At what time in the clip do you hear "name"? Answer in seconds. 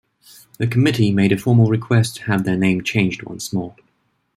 2.57-2.81